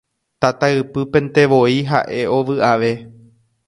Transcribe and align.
Tataypypentevoi 0.45 1.79
ha'e 1.93 2.27
ovy'ave. 2.41 2.95